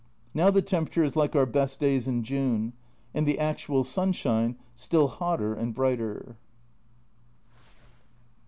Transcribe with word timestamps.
Now 0.33 0.49
the 0.49 0.63
temperature 0.63 1.03
is 1.03 1.15
like 1.15 1.35
our 1.35 1.45
best 1.45 1.79
days 1.79 2.07
in 2.07 2.23
June, 2.23 2.73
and 3.13 3.27
the 3.27 3.37
actual 3.37 3.83
sunshine 3.83 4.55
still 4.73 5.07
hotter 5.07 5.53
and 5.53 5.75
brighter. 5.75 6.37